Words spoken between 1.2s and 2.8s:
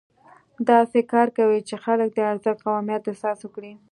کوئ چې خلک د ارزښت او